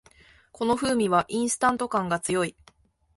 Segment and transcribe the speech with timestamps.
[0.51, 2.55] この風味はインスタント感が強い